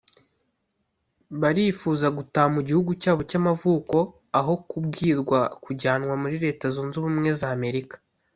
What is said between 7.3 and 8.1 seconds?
z’Amerika